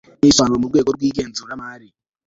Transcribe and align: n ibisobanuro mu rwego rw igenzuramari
n 0.17 0.21
ibisobanuro 0.25 0.59
mu 0.61 0.69
rwego 0.71 0.89
rw 0.95 1.01
igenzuramari 1.09 1.87